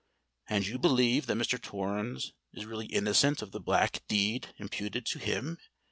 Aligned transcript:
"And 0.49 0.65
you 0.65 0.79
believe 0.79 1.27
that 1.27 1.37
Mr. 1.37 1.61
Torrens 1.61 2.33
is 2.53 2.65
really 2.65 2.87
innocent 2.87 3.43
of 3.43 3.51
the 3.51 3.59
black 3.59 4.01
deed 4.07 4.47
imputed 4.57 5.05
to 5.05 5.19
him?" 5.19 5.59